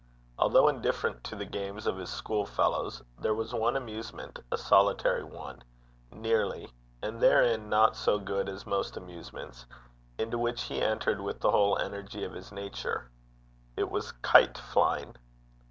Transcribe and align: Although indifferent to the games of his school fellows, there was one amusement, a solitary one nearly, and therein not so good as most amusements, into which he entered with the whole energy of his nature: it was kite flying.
Although 0.39 0.67
indifferent 0.67 1.23
to 1.25 1.35
the 1.35 1.45
games 1.45 1.85
of 1.85 1.95
his 1.97 2.09
school 2.09 2.47
fellows, 2.47 3.03
there 3.19 3.35
was 3.35 3.53
one 3.53 3.75
amusement, 3.75 4.39
a 4.51 4.57
solitary 4.57 5.23
one 5.23 5.63
nearly, 6.11 6.71
and 7.03 7.21
therein 7.21 7.69
not 7.69 7.95
so 7.95 8.17
good 8.17 8.49
as 8.49 8.65
most 8.65 8.97
amusements, 8.97 9.67
into 10.17 10.39
which 10.39 10.63
he 10.63 10.81
entered 10.81 11.21
with 11.21 11.39
the 11.41 11.51
whole 11.51 11.77
energy 11.77 12.23
of 12.23 12.33
his 12.33 12.51
nature: 12.51 13.11
it 13.77 13.91
was 13.91 14.11
kite 14.11 14.57
flying. 14.57 15.17